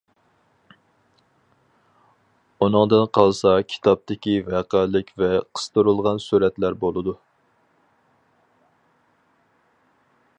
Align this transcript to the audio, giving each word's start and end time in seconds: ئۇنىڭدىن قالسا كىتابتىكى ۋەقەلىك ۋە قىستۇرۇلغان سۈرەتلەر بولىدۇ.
ئۇنىڭدىن 2.67 3.03
قالسا 3.17 3.51
كىتابتىكى 3.73 4.33
ۋەقەلىك 4.47 5.13
ۋە 5.23 5.31
قىستۇرۇلغان 5.59 6.25
سۈرەتلەر 6.25 6.79
بولىدۇ. 6.85 7.17